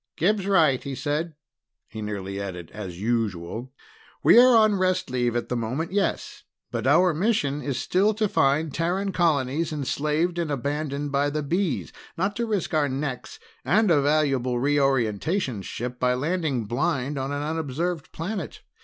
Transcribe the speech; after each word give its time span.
"Gib's 0.17 0.47
right," 0.47 0.83
he 0.83 0.95
said. 0.95 1.35
He 1.87 2.01
nearly 2.01 2.41
added 2.41 2.71
as 2.73 2.99
usual. 2.99 3.71
"We're 4.23 4.55
on 4.57 4.73
rest 4.79 5.11
leave 5.11 5.35
at 5.35 5.47
the 5.47 5.55
moment, 5.55 5.91
yes, 5.91 6.41
but 6.71 6.87
our 6.87 7.13
mission 7.13 7.61
is 7.61 7.79
still 7.79 8.15
to 8.15 8.27
find 8.27 8.73
Terran 8.73 9.11
colonies 9.11 9.71
enslaved 9.71 10.39
and 10.39 10.49
abandoned 10.49 11.11
by 11.11 11.29
the 11.29 11.43
Bees, 11.43 11.93
not 12.17 12.35
to 12.37 12.47
risk 12.47 12.73
our 12.73 12.89
necks 12.89 13.37
and 13.63 13.91
a 13.91 14.01
valuable 14.01 14.55
Reorientations 14.55 15.65
ship 15.65 15.99
by 15.99 16.15
landing 16.15 16.65
blind 16.65 17.19
on 17.19 17.31
an 17.31 17.43
unobserved 17.43 18.11
planet. 18.11 18.63